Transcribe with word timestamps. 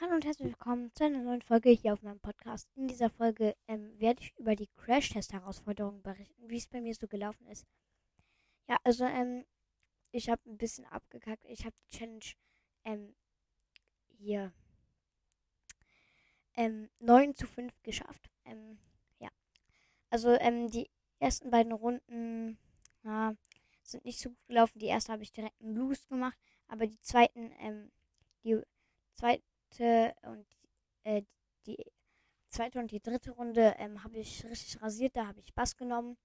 Hallo 0.00 0.16
und 0.16 0.24
herzlich 0.24 0.48
willkommen 0.48 0.92
zu 0.92 1.04
einer 1.04 1.22
neuen 1.22 1.40
Folge 1.40 1.70
hier 1.70 1.92
auf 1.92 2.02
meinem 2.02 2.18
Podcast. 2.18 2.68
In 2.74 2.88
dieser 2.88 3.10
Folge 3.10 3.54
ähm, 3.68 3.96
werde 4.00 4.22
ich 4.22 4.36
über 4.36 4.56
die 4.56 4.66
Crash-Test-Herausforderungen 4.74 6.02
berichten, 6.02 6.50
wie 6.50 6.56
es 6.56 6.66
bei 6.66 6.80
mir 6.80 6.92
so 6.96 7.06
gelaufen 7.06 7.46
ist. 7.46 7.64
Ja, 8.68 8.76
also 8.82 9.04
ähm, 9.04 9.44
ich 10.10 10.28
habe 10.28 10.42
ein 10.50 10.58
bisschen 10.58 10.84
abgekackt. 10.86 11.44
Ich 11.44 11.64
habe 11.64 11.76
die 11.78 11.96
Challenge 11.96 12.24
ähm, 12.84 13.14
hier 14.08 14.52
ähm, 16.56 16.90
9 16.98 17.36
zu 17.36 17.46
5 17.46 17.72
geschafft. 17.84 18.28
Ähm, 18.44 18.80
ja, 19.20 19.28
also 20.10 20.30
ähm, 20.30 20.72
die 20.72 20.90
ersten 21.20 21.50
beiden 21.50 21.72
Runden 21.72 22.58
ja, 23.04 23.36
sind 23.84 24.04
nicht 24.04 24.18
so 24.18 24.30
gut 24.30 24.46
gelaufen. 24.48 24.80
Die 24.80 24.86
erste 24.86 25.12
habe 25.12 25.22
ich 25.22 25.30
direkt 25.30 25.60
einen 25.60 25.76
Loose 25.76 26.08
gemacht, 26.08 26.36
aber 26.66 26.88
die 26.88 27.00
zweiten, 27.00 27.52
ähm, 27.60 27.92
die 28.42 28.60
zweite 29.74 30.14
und 30.22 30.46
äh, 31.04 31.22
die 31.66 31.76
zweite 32.48 32.78
und 32.78 32.90
die 32.90 33.00
dritte 33.00 33.32
Runde 33.32 33.74
ähm, 33.78 34.02
habe 34.04 34.18
ich 34.18 34.44
richtig 34.44 34.80
rasiert. 34.80 35.16
Da 35.16 35.26
habe 35.26 35.40
ich 35.40 35.54
Bass 35.54 35.76
genommen. 35.76 36.16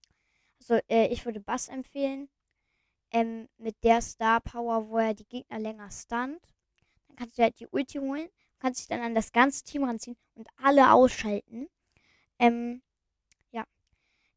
Also 0.59 0.75
äh, 0.89 1.07
ich 1.07 1.25
würde 1.25 1.39
Bass 1.39 1.67
empfehlen. 1.67 2.29
Ähm, 3.11 3.49
mit 3.57 3.83
der 3.83 4.01
Star 4.01 4.39
Power, 4.39 4.87
wo 4.89 4.99
er 4.99 5.15
die 5.15 5.25
Gegner 5.25 5.57
länger 5.57 5.89
stunt. 5.89 6.39
Dann 7.07 7.15
kannst 7.17 7.37
du 7.37 7.41
halt 7.41 7.59
die 7.59 7.67
Ulti 7.67 7.97
holen, 7.97 8.29
kannst 8.59 8.81
dich 8.81 8.87
dann 8.87 9.01
an 9.01 9.15
das 9.15 9.31
ganze 9.31 9.63
Team 9.63 9.83
ranziehen 9.83 10.15
und 10.35 10.47
alle 10.57 10.91
ausschalten. 10.91 11.67
Ähm, 12.37 12.83
ja. 13.51 13.63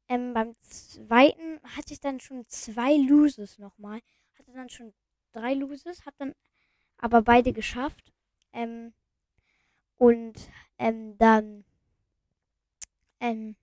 Ähm, 0.09 0.33
beim 0.33 0.57
zweiten 0.63 1.61
hatte 1.77 1.93
ich 1.93 2.01
dann 2.01 2.19
schon 2.19 2.47
zwei 2.49 2.97
Loses 2.97 3.59
nochmal. 3.59 4.01
Hatte 4.39 4.53
dann 4.53 4.71
schon 4.71 4.95
drei 5.33 5.53
Loses, 5.53 6.07
hat 6.07 6.15
dann 6.17 6.35
aber 6.97 7.21
beide 7.21 7.53
geschafft. 7.53 8.11
Ähm, 8.55 8.95
und 10.03 10.35
ähm, 10.79 11.17
dann 11.17 11.65
ähm, 13.21 13.55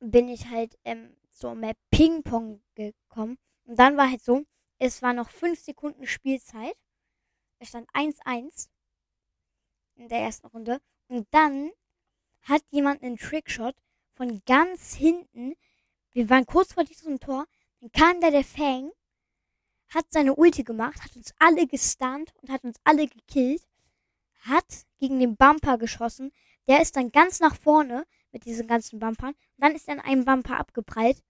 bin 0.00 0.28
ich 0.28 0.48
halt 0.48 0.76
ähm, 0.82 1.16
so 1.30 1.54
mehr 1.54 1.76
Ping-Pong 1.92 2.60
gekommen. 2.74 3.38
Und 3.64 3.78
dann 3.78 3.96
war 3.96 4.10
halt 4.10 4.20
so, 4.20 4.44
es 4.78 5.00
war 5.00 5.12
noch 5.12 5.30
5 5.30 5.60
Sekunden 5.60 6.08
Spielzeit. 6.08 6.74
Es 7.60 7.68
stand 7.68 7.88
1-1 7.90 8.68
in 9.94 10.08
der 10.08 10.18
ersten 10.18 10.48
Runde. 10.48 10.80
Und 11.06 11.28
dann 11.30 11.70
hat 12.40 12.64
jemand 12.70 13.04
einen 13.04 13.16
Trickshot 13.16 13.76
von 14.14 14.42
ganz 14.44 14.92
hinten. 14.94 15.54
Wir 16.10 16.28
waren 16.28 16.46
kurz 16.46 16.72
vor 16.72 16.82
diesem 16.82 17.20
Tor. 17.20 17.46
Dann 17.80 17.92
kam 17.92 18.20
da 18.20 18.32
der 18.32 18.42
Fang 18.42 18.90
hat 19.94 20.06
seine 20.10 20.34
Ulti 20.34 20.62
gemacht, 20.64 21.02
hat 21.02 21.16
uns 21.16 21.32
alle 21.38 21.66
gestunt 21.66 22.32
und 22.40 22.50
hat 22.50 22.64
uns 22.64 22.76
alle 22.84 23.06
gekillt, 23.06 23.62
hat 24.40 24.86
gegen 24.98 25.18
den 25.18 25.36
Bumper 25.36 25.78
geschossen. 25.78 26.32
Der 26.68 26.80
ist 26.80 26.96
dann 26.96 27.10
ganz 27.12 27.40
nach 27.40 27.56
vorne 27.56 28.06
mit 28.32 28.44
diesen 28.44 28.66
ganzen 28.66 28.98
Bumpern. 28.98 29.34
Dann 29.58 29.74
ist 29.74 29.88
dann 29.88 30.00
ein 30.00 30.24
Bumper 30.24 30.58
abgeprallt. 30.58 31.22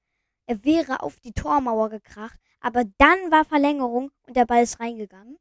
Er 0.47 0.65
wäre 0.65 1.03
auf 1.03 1.21
die 1.21 1.33
Tormauer 1.33 1.91
gekracht, 1.91 2.39
aber 2.61 2.85
dann 2.99 3.31
war 3.31 3.45
Verlängerung 3.45 4.11
und 4.27 4.37
der 4.37 4.47
Ball 4.47 4.63
ist 4.63 4.81
reingegangen. 4.81 5.39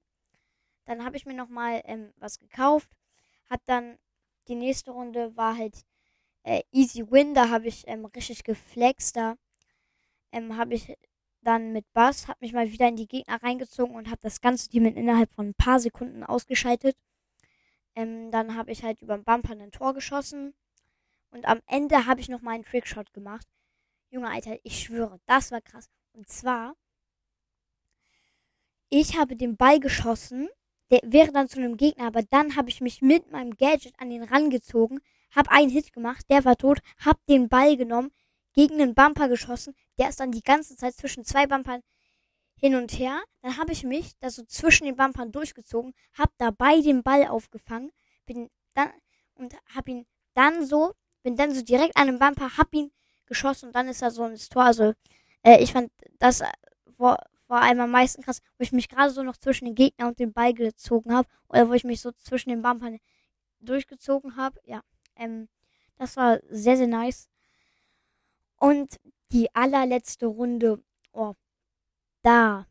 Dann 0.86 1.05
habe 1.05 1.17
ich 1.17 1.25
mir 1.25 1.33
nochmal 1.33 1.81
ähm, 1.86 2.14
was 2.17 2.39
gekauft. 2.39 2.89
Hat 3.49 3.61
dann 3.66 3.97
die 4.47 4.55
nächste 4.55 4.92
Runde 4.92 5.36
war 5.36 5.58
halt 5.58 5.86
äh, 6.44 6.61
Easy 6.72 7.09
Win. 7.11 7.33
Da 7.33 7.49
habe 7.49 7.67
ich 7.67 7.88
ähm, 7.88 8.05
richtig 8.05 8.44
geflext. 8.44 9.16
Da 9.16 9.36
ähm, 10.31 10.58
habe 10.58 10.73
ich 10.73 10.97
dann 11.42 11.72
mit 11.72 11.92
Bass, 11.94 12.28
habe 12.28 12.39
mich 12.42 12.53
mal 12.53 12.72
wieder 12.72 12.88
in 12.88 12.95
die 12.95 13.08
Gegner 13.08 13.42
reingezogen 13.42 13.95
und 13.95 14.08
habe 14.08 14.22
das 14.22 14.42
ganze 14.42 14.70
Team 14.70 14.86
innerhalb 14.86 15.31
von 15.34 15.50
ein 15.50 15.53
paar 15.56 15.80
Sekunden 15.80 16.23
ausgeschaltet. 16.23 16.95
Ähm, 17.95 18.31
dann 18.31 18.56
habe 18.56 18.72
ich 18.72 18.83
halt 18.83 19.02
über 19.02 19.17
den 19.17 19.23
Bumper 19.23 19.52
ein 19.52 19.72
Tor 19.72 19.94
geschossen. 19.94 20.53
Und 21.31 21.45
am 21.48 21.61
Ende 21.67 22.06
habe 22.06 22.22
ich 22.22 22.30
noch 22.30 22.42
mal 22.42 22.52
einen 22.52 22.66
Trickshot 22.66 23.14
gemacht. 23.14 23.48
Junge, 24.10 24.30
Alter, 24.30 24.58
ich 24.64 24.80
schwöre, 24.83 25.20
das 25.26 25.52
war 25.52 25.61
krass. 25.61 25.89
Und 26.14 26.27
zwar, 26.27 26.76
ich 28.89 29.17
habe 29.17 29.38
den 29.38 29.55
Ball 29.55 29.80
geschossen, 29.80 30.49
der 30.92 30.99
wäre 31.04 31.32
dann 31.32 31.48
zu 31.48 31.60
einem 31.60 31.77
Gegner, 31.77 32.08
aber 32.08 32.23
dann 32.23 32.58
habe 32.58 32.70
ich 32.70 32.82
mich 32.82 33.02
mit 33.02 33.32
meinem 33.32 33.55
Gadget 33.55 33.94
an 33.98 34.10
den 34.10 34.23
rangezogen, 34.23 34.99
habe 35.33 35.49
einen 35.52 35.70
Hit 35.70 35.94
gemacht, 35.94 36.26
der 36.30 36.44
war 36.44 36.58
tot, 36.58 36.80
habe 36.98 37.20
den 37.30 37.48
Ball 37.48 37.77
genommen, 37.77 38.11
gegen 38.54 38.82
einen 38.82 38.95
Bumper 38.95 39.30
geschossen. 39.30 39.76
Der 39.98 40.10
ist 40.10 40.20
dann 40.20 40.32
die 40.32 40.44
ganze 40.44 40.76
Zeit 40.76 40.95
zwischen 40.95 41.26
zwei 41.26 41.48
Bumpern 41.48 41.82
hin 42.56 42.76
und 42.76 42.92
her. 42.92 43.22
Dann 43.42 43.58
habe 43.58 43.72
ich 43.72 43.84
mich 43.84 44.12
da 44.20 44.30
so 44.30 44.44
zwischen 44.44 44.86
den 44.86 44.95
Bumpern 44.95 45.32
durchgezogen, 45.32 45.94
habe 46.14 46.32
dabei 46.38 46.82
den 46.82 47.04
Ball 47.04 47.28
aufgefangen, 47.28 47.92
bin 48.26 48.50
dann 48.76 48.92
und 49.36 49.56
habe 49.73 49.92
ihn 49.92 50.06
dann 50.34 50.66
so, 50.66 50.94
bin 51.23 51.36
dann 51.36 51.54
so 51.54 51.64
direkt 51.64 51.98
an 51.98 52.08
den 52.08 52.20
Bumper, 52.20 52.58
hab 52.58 52.73
ihn 52.73 52.92
geschossen 53.26 53.67
und 53.67 53.76
dann 53.76 53.88
ist 53.88 54.02
er 54.02 54.12
so 54.12 54.26
ins 54.26 54.50
Tor. 54.50 54.64
Also 54.64 54.94
äh, 55.44 55.62
ich 55.64 55.73
fand 55.73 55.92
das 56.20 56.44
vor, 56.98 57.18
vor 57.48 57.62
allem 57.62 57.80
am 57.80 57.92
meisten 57.92 58.22
krass, 58.22 58.42
wo 58.58 58.64
ich 58.64 58.72
mich 58.72 58.89
gerade 58.89 59.12
so 59.12 59.23
noch 59.23 59.38
zwischen 59.38 59.66
den 59.66 59.76
Gegner 59.76 60.08
und 60.08 60.20
den 60.20 60.33
Ball 60.33 60.54
gezogen 60.54 61.14
habe 61.14 61.28
oder 61.50 61.68
wo 61.70 61.73
ich 61.73 61.83
mich 61.83 62.02
so 62.02 62.12
zwischen 62.12 62.50
den 62.50 62.62
Bumpern 62.62 63.00
durchgezogen 63.60 64.36
habe. 64.36 64.60
Ja, 64.66 64.82
ähm, 65.16 65.50
das 65.98 66.18
war 66.18 66.39
sehr, 66.50 66.78
sehr 66.78 66.88
nice. 66.88 67.30
Und 68.61 68.99
die 69.32 69.54
allerletzte 69.55 70.27
Runde, 70.27 70.83
oh, 71.14 71.33
da, 72.22 72.67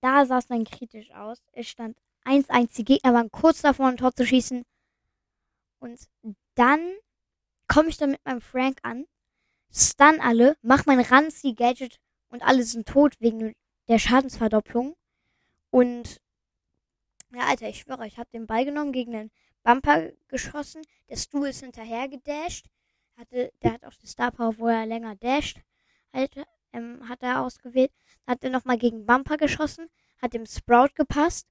da 0.00 0.24
sah 0.24 0.38
es 0.38 0.46
dann 0.46 0.64
kritisch 0.64 1.10
aus. 1.10 1.42
Es 1.52 1.68
stand 1.68 1.98
1-1, 2.24 2.74
die 2.74 2.84
Gegner 2.84 3.12
waren 3.12 3.30
kurz 3.30 3.60
davor, 3.60 3.88
ein 3.88 3.98
Tor 3.98 4.14
zu 4.14 4.26
schießen. 4.26 4.64
Und 5.80 6.08
dann 6.54 6.80
komme 7.68 7.90
ich 7.90 7.98
dann 7.98 8.12
mit 8.12 8.24
meinem 8.24 8.40
Frank 8.40 8.78
an, 8.82 9.04
stun 9.70 10.20
alle, 10.20 10.56
mach 10.62 10.86
mein 10.86 11.00
Ranzi-Gadget 11.00 12.00
und 12.30 12.42
alle 12.42 12.62
sind 12.62 12.88
tot 12.88 13.20
wegen 13.20 13.54
der 13.88 13.98
Schadensverdopplung. 13.98 14.96
Und 15.68 16.22
ja, 17.34 17.42
Alter, 17.42 17.68
ich 17.68 17.80
schwöre, 17.80 18.06
ich 18.06 18.16
habe 18.16 18.30
den 18.30 18.46
Ball 18.46 18.64
genommen, 18.64 18.92
gegen 18.92 19.12
den 19.12 19.30
Bumper 19.62 20.12
geschossen. 20.28 20.80
Der 21.10 21.16
Stuhl 21.16 21.48
ist 21.48 21.60
hinterher 21.60 22.08
gedasht 22.08 22.70
hatte, 23.16 23.52
der 23.62 23.72
hat 23.72 23.84
auch 23.84 23.94
die 23.94 24.06
Star 24.06 24.30
Power, 24.30 24.58
wo 24.58 24.68
er 24.68 24.86
länger 24.86 25.16
dasht, 25.16 25.60
halt, 26.12 26.36
ähm, 26.72 27.08
hat 27.08 27.22
er 27.22 27.42
ausgewählt. 27.42 27.92
Hat 28.26 28.42
er 28.44 28.50
nochmal 28.50 28.78
gegen 28.78 29.06
Bumper 29.06 29.36
geschossen, 29.36 29.88
hat 30.20 30.34
dem 30.34 30.46
Sprout 30.46 30.94
gepasst. 30.94 31.46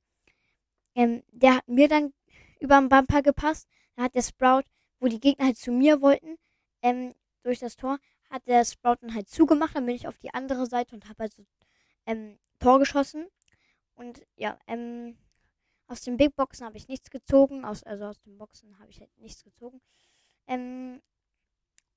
Ähm, 0.96 1.24
der 1.32 1.58
hat 1.58 1.68
mir 1.68 1.88
dann 1.88 2.14
über 2.60 2.80
den 2.80 2.90
Bumper 2.90 3.22
gepasst. 3.22 3.68
Dann 3.96 4.06
hat 4.06 4.16
der 4.16 4.22
Sprout, 4.24 4.64
wo 5.00 5.08
die 5.08 5.20
Gegner 5.20 5.46
halt 5.46 5.58
zu 5.58 5.72
mir 5.72 6.02
wollten, 6.02 6.38
ähm, 6.82 7.14
durch 7.44 7.60
das 7.60 7.76
Tor, 7.76 8.00
hat 8.30 8.48
der 8.48 8.66
Sprout 8.66 8.98
dann 9.02 9.14
halt 9.14 9.30
zugemacht. 9.30 9.76
Dann 9.76 9.86
bin 9.86 9.96
ich 9.96 10.08
auf 10.08 10.18
die 10.18 10.34
andere 10.34 10.66
Seite 10.66 10.96
und 10.96 11.08
habe 11.08 11.24
halt 11.24 11.34
so 11.34 11.46
ähm, 12.06 12.38
Tor 12.60 12.80
geschossen. 12.80 13.28
Und 13.96 14.26
ja, 14.36 14.60
ähm, 14.68 15.18
aus 15.88 16.02
den 16.02 16.18
Big 16.18 16.36
Boxen 16.36 16.66
habe 16.66 16.78
ich 16.78 16.88
nichts 16.88 17.10
gezogen. 17.10 17.66
Aus, 17.66 17.84
also 17.84 18.06
aus 18.06 18.20
den 18.22 18.38
Boxen 18.38 18.78
habe 18.80 18.90
ich 18.90 19.00
halt 19.00 19.16
nichts 19.18 19.44
gezogen. 19.44 19.82
Ähm, 20.48 21.02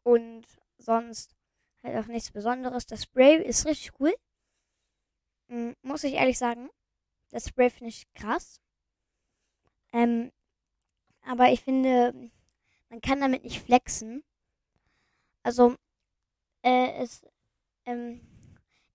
und 0.03 0.47
sonst 0.78 1.34
halt 1.82 1.97
auch 1.97 2.06
nichts 2.06 2.31
Besonderes. 2.31 2.86
Das 2.86 3.03
Spray 3.04 3.42
ist 3.42 3.66
richtig 3.66 3.92
cool. 4.00 4.14
Mhm, 5.48 5.75
muss 5.82 6.04
ich 6.04 6.14
ehrlich 6.14 6.38
sagen. 6.38 6.70
Das 7.31 7.48
Spray 7.48 7.70
finde 7.70 7.91
ich 7.91 8.12
krass. 8.14 8.60
Ähm, 9.92 10.31
aber 11.22 11.50
ich 11.50 11.62
finde, 11.62 12.31
man 12.91 13.00
kann 13.00 13.20
damit 13.20 13.44
nicht 13.44 13.60
flexen. 13.60 14.22
Also, 15.42 15.75
äh, 16.62 16.92
es, 17.03 17.22
ähm, 17.86 18.20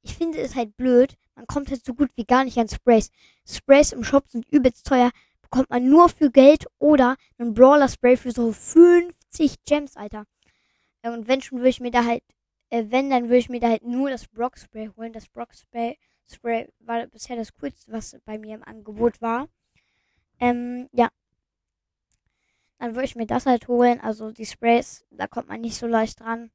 ich 0.02 0.16
finde 0.16 0.40
es 0.40 0.56
halt 0.56 0.76
blöd. 0.78 1.18
Man 1.36 1.48
kommt 1.48 1.70
halt 1.70 1.84
so 1.84 1.94
gut 1.94 2.12
wie 2.16 2.26
gar 2.26 2.44
nicht 2.44 2.58
an 2.58 2.70
Sprays. 2.70 3.10
Sprays 3.46 3.92
im 3.92 4.04
Shop 4.04 4.30
sind 4.30 4.48
übelst 4.50 4.86
teuer. 4.86 5.12
Bekommt 5.42 5.70
man 5.70 5.88
nur 5.88 6.10
für 6.10 6.32
Geld 6.32 6.66
oder 6.80 7.16
einen 7.38 7.54
Brawler 7.54 7.88
Spray 7.88 8.18
für 8.18 8.32
so 8.32 8.52
50 8.52 9.64
Gems, 9.66 9.96
Alter. 9.96 10.26
Und 11.04 11.28
wenn 11.28 11.42
schon, 11.42 11.60
würde 11.60 11.70
ich 11.70 11.80
mir 11.80 11.92
da 11.92 12.06
halt, 12.06 12.24
äh, 12.70 12.86
wenn, 12.90 13.10
dann 13.10 13.26
würde 13.26 13.38
ich 13.38 13.50
mir 13.50 13.60
da 13.60 13.70
halt 13.70 13.84
nur 13.84 14.10
das 14.10 14.28
Brock 14.28 14.58
Spray 14.58 14.90
holen. 14.96 15.14
Das 15.14 15.28
Brock 15.28 15.54
Spray, 15.54 15.98
Spray 16.26 16.70
war 16.80 17.06
bisher 17.08 17.36
das 17.36 17.54
coolste, 17.56 17.92
was 17.92 18.18
bei 18.26 18.38
mir 18.38 18.56
im 18.56 18.64
Angebot 18.64 19.22
war. 19.22 19.48
Ähm, 20.40 20.90
ja. 20.92 21.10
Dann 22.80 22.96
würde 22.96 23.06
ich 23.06 23.16
mir 23.16 23.28
das 23.28 23.46
halt 23.46 23.68
holen. 23.68 24.00
Also 24.02 24.32
die 24.32 24.46
Sprays, 24.46 25.06
da 25.12 25.28
kommt 25.28 25.50
man 25.50 25.62
nicht 25.62 25.78
so 25.78 25.88
leicht 25.88 26.20
dran. 26.20 26.52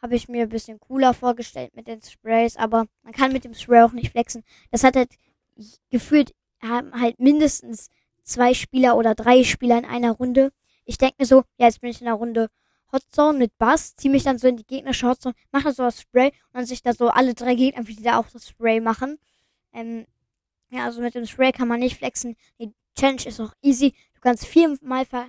Habe 0.00 0.16
ich 0.16 0.28
mir 0.28 0.44
ein 0.44 0.48
bisschen 0.48 0.80
cooler 0.80 1.12
vorgestellt 1.12 1.74
mit 1.74 1.86
den 1.86 2.00
Sprays, 2.02 2.56
aber 2.56 2.86
man 3.02 3.12
kann 3.12 3.32
mit 3.32 3.44
dem 3.44 3.54
Spray 3.54 3.82
auch 3.82 3.92
nicht 3.92 4.12
flexen. 4.12 4.44
Das 4.70 4.84
hat 4.84 4.96
halt 4.96 5.10
gefühlt, 5.90 6.34
haben 6.62 6.98
halt 6.98 7.18
mindestens 7.18 7.90
zwei 8.22 8.54
Spieler 8.54 8.96
oder 8.96 9.14
drei 9.14 9.44
Spieler 9.44 9.78
in 9.78 9.84
einer 9.84 10.12
Runde. 10.12 10.52
Ich 10.86 10.96
denke 10.96 11.16
mir 11.18 11.26
so, 11.26 11.44
ja, 11.58 11.66
jetzt 11.66 11.80
bin 11.80 11.90
ich 11.90 12.00
in 12.00 12.06
einer 12.06 12.16
Runde 12.16 12.48
Hotzone 12.92 13.38
mit 13.38 13.56
Bass, 13.58 13.96
ziehe 13.96 14.10
mich 14.10 14.24
dann 14.24 14.38
so 14.38 14.48
in 14.48 14.56
die 14.56 14.66
gegnerische 14.66 15.08
Hotzone, 15.08 15.34
mache 15.52 15.72
so 15.72 15.82
das 15.84 16.00
Spray 16.00 16.28
und 16.28 16.54
dann 16.54 16.66
sich 16.66 16.82
da 16.82 16.92
so 16.92 17.08
alle 17.08 17.34
drei 17.34 17.54
Gegner 17.54 17.86
wieder 17.86 18.18
auch 18.18 18.28
das 18.32 18.48
Spray 18.48 18.80
machen. 18.80 19.18
Ähm, 19.72 20.06
Ja, 20.70 20.84
also 20.86 21.00
mit 21.02 21.14
dem 21.14 21.26
Spray 21.26 21.52
kann 21.52 21.68
man 21.68 21.80
nicht 21.80 21.96
flexen. 21.98 22.36
Die 22.60 22.72
Challenge 22.98 23.26
ist 23.26 23.40
auch 23.40 23.54
easy. 23.62 23.94
Du 24.14 24.20
kannst 24.20 24.46
viermal 24.46 25.04
ver 25.06 25.28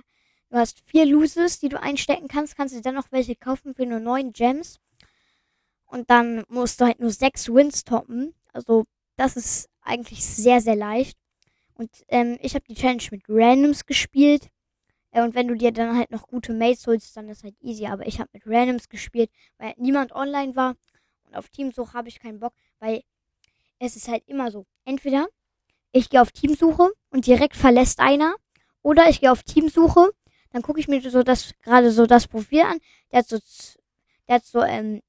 Du 0.50 0.58
hast 0.58 0.80
vier 0.80 1.06
Loses, 1.06 1.60
die 1.60 1.70
du 1.70 1.80
einstecken 1.80 2.28
kannst. 2.28 2.56
Kannst 2.56 2.74
du 2.74 2.80
dann 2.82 2.94
noch 2.94 3.10
welche 3.10 3.34
kaufen 3.36 3.74
für 3.74 3.86
nur 3.86 4.00
neun 4.00 4.32
Gems. 4.34 4.78
Und 5.86 6.10
dann 6.10 6.44
musst 6.48 6.80
du 6.80 6.84
halt 6.84 7.00
nur 7.00 7.10
sechs 7.10 7.48
Wins 7.48 7.84
toppen. 7.84 8.34
Also, 8.52 8.84
das 9.16 9.36
ist 9.36 9.70
eigentlich 9.80 10.24
sehr, 10.24 10.60
sehr 10.60 10.76
leicht. 10.76 11.16
Und 11.74 11.90
ähm, 12.08 12.38
ich 12.42 12.54
habe 12.54 12.64
die 12.68 12.74
Challenge 12.74 13.02
mit 13.10 13.22
Randoms 13.28 13.86
gespielt. 13.86 14.48
Äh, 15.12 15.22
und 15.22 15.34
wenn 15.34 15.48
du 15.48 15.54
dir 15.54 15.72
dann 15.72 15.96
halt 15.96 16.10
noch 16.10 16.26
gute 16.26 16.52
Mates 16.52 16.86
holst, 16.86 17.16
dann 17.16 17.28
ist 17.28 17.44
halt 17.44 17.54
easy. 17.60 17.86
Aber 17.86 18.06
ich 18.06 18.20
habe 18.20 18.30
mit 18.32 18.46
Randoms 18.46 18.88
gespielt, 18.88 19.30
weil 19.58 19.68
halt 19.68 19.78
niemand 19.78 20.12
online 20.12 20.56
war. 20.56 20.74
Und 21.24 21.36
auf 21.36 21.48
Teamsuche 21.48 21.94
habe 21.94 22.08
ich 22.08 22.20
keinen 22.20 22.40
Bock, 22.40 22.52
weil 22.80 23.02
es 23.78 23.96
ist 23.96 24.08
halt 24.08 24.24
immer 24.26 24.50
so. 24.50 24.66
Entweder 24.84 25.28
ich 25.92 26.10
gehe 26.10 26.20
auf 26.20 26.32
Teamsuche 26.32 26.90
und 27.10 27.26
direkt 27.26 27.56
verlässt 27.56 28.00
einer. 28.00 28.34
Oder 28.82 29.08
ich 29.08 29.20
gehe 29.20 29.30
auf 29.30 29.44
Teamsuche 29.44 30.10
dann 30.52 30.62
gucke 30.62 30.80
ich 30.80 30.88
mir 30.88 31.00
so 31.10 31.22
das 31.22 31.52
gerade 31.62 31.90
so 31.90 32.06
das 32.06 32.28
Profil 32.28 32.62
an. 32.62 32.78
Der 33.10 33.20
hat 33.20 33.28
so, 33.28 33.38
der 34.28 34.36
hat 34.36 34.44
so 34.44 34.62
ähm, 34.62 35.00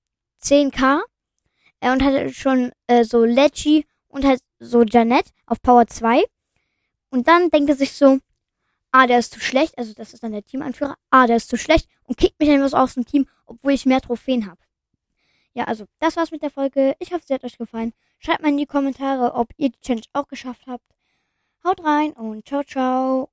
10k 0.42 1.02
äh, 1.82 1.92
und 1.92 2.04
hat 2.04 2.34
schon 2.34 2.72
äh, 2.88 3.04
so 3.04 3.24
Leggy 3.26 3.86
und 4.08 4.26
halt 4.26 4.42
so 4.60 4.84
Janet 4.84 5.32
auf 5.46 5.62
Power 5.62 5.88
2. 5.88 6.24
Und 7.10 7.28
dann 7.28 7.50
denkt 7.50 7.70
er 7.70 7.76
sich 7.76 7.92
so, 7.94 8.20
ah, 8.94 9.07
der 9.07 9.19
ist 9.19 9.34
zu 9.34 9.42
schlecht, 9.42 9.78
also 9.78 9.94
das 9.94 10.13
ist 10.13 10.24
dann 10.24 10.31
der 10.31 10.45
Teamanführer, 10.45 10.95
ah, 11.10 11.28
der 11.28 11.36
ist 11.36 11.50
zu 11.50 11.57
schlecht 11.57 11.90
und 12.06 12.18
kickt 12.18 12.40
mich 12.40 12.48
dann 12.48 12.62
was 12.62 12.74
aus 12.74 12.94
dem 12.94 13.06
Team, 13.06 13.28
obwohl 13.45 13.74
ich 13.74 13.86
mehr 13.86 14.00
Trophäen 14.00 14.45
habe. 14.45 14.60
Ja, 15.54 15.66
also 15.66 15.86
das 16.00 16.16
war's 16.16 16.31
mit 16.31 16.42
der 16.42 16.50
Folge. 16.50 16.95
Ich 17.00 17.12
hoffe, 17.12 17.24
sie 17.28 17.34
hat 17.34 17.44
euch 17.44 17.57
gefallen. 17.57 17.94
Schreibt 18.19 18.42
mal 18.42 18.50
in 18.50 18.57
die 18.57 18.66
Kommentare, 18.66 19.34
ob 19.36 19.50
ihr 19.57 19.69
die 19.69 19.81
Challenge 19.81 20.06
auch 20.13 20.28
geschafft 20.28 20.63
habt. 20.68 20.86
Haut 21.63 21.84
rein 21.84 22.13
und 22.13 22.48
ciao, 22.48 22.63
ciao. 22.63 23.30